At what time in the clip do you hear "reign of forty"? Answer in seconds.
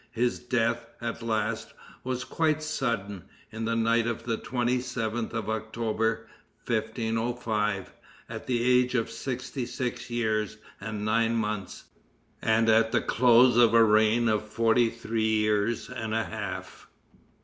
13.83-14.89